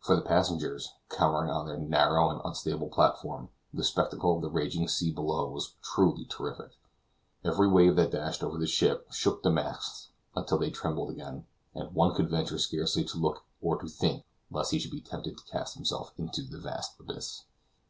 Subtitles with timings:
[0.00, 4.88] For the passengers, cowering on their narrow and unstable platform, the spectacle of the raging
[4.88, 6.70] sea below was truly terrific;
[7.44, 10.08] every wave that dashed over the ship shook the masts
[10.46, 11.44] till they trembled again,
[11.74, 15.36] and one could venture scarcely to look or to think lest he should be tempted
[15.36, 17.44] to cast himself into the vast abyss.